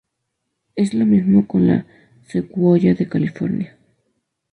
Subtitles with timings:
[0.75, 1.85] Es lo mismo con la
[2.25, 3.77] secuoya de California.